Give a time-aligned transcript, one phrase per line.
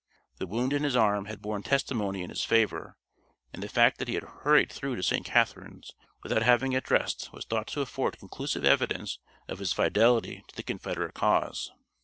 [0.39, 2.97] The wound in his arm had borne testimony in his favor,
[3.53, 5.23] and the fact that he had hurried through to St.
[5.23, 5.91] Catherine's
[6.23, 10.63] without having it dressed was thought to afford conclusive evidence of his fidelity to the
[10.63, 11.71] Confederate cause.